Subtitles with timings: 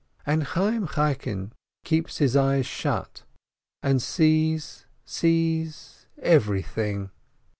[0.25, 1.51] And Chayyim Chaikin
[1.83, 3.21] keeps his eyes shut,
[3.83, 7.11] and sees, sees everything.